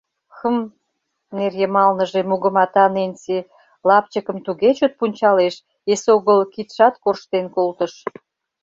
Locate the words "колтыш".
7.55-7.93